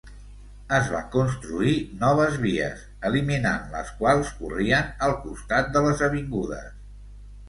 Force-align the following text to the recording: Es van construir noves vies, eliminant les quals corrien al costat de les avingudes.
Es 0.75 0.87
van 0.93 1.03
construir 1.15 1.73
noves 2.03 2.39
vies, 2.45 2.81
eliminant 3.09 3.67
les 3.73 3.91
quals 3.99 4.31
corrien 4.39 4.89
al 5.09 5.13
costat 5.27 5.71
de 5.77 5.85
les 5.89 6.03
avingudes. 6.09 6.73